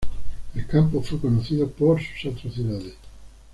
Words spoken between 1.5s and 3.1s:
por sus atrocidades.